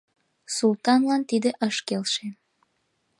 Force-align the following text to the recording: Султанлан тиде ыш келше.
Султанлан 0.55 1.21
тиде 1.29 1.49
ыш 1.67 1.77
келше. 1.87 2.27